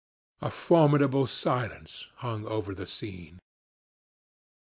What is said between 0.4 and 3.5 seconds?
A formidable silence hung over the scene.